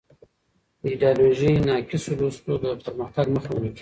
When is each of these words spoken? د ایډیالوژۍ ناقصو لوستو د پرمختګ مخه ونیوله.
د 0.79 0.83
ایډیالوژۍ 0.91 1.53
ناقصو 1.67 2.11
لوستو 2.19 2.53
د 2.63 2.65
پرمختګ 2.85 3.25
مخه 3.35 3.49
ونیوله. 3.51 3.69